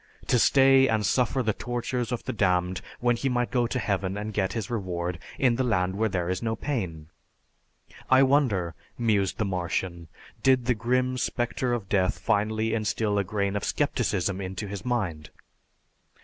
[0.29, 4.17] To stay and suffer the tortures of the damned when he might go to heaven
[4.17, 7.09] and get his reward in the land where there is no pain!
[8.09, 10.07] "I wonder," mused the Martian,
[10.41, 15.29] "did the grim spectre of death finally instill a grain of scepticism into his mind?"